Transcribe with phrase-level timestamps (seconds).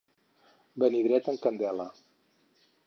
[0.83, 1.89] Venir dret en candela.